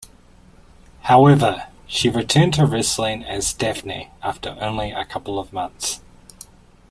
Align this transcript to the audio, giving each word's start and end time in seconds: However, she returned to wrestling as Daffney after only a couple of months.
However, 1.01 1.67
she 1.85 2.09
returned 2.09 2.55
to 2.55 2.65
wrestling 2.65 3.23
as 3.23 3.53
Daffney 3.53 4.09
after 4.23 4.57
only 4.59 4.89
a 4.89 5.05
couple 5.05 5.37
of 5.37 5.53
months. 5.53 6.01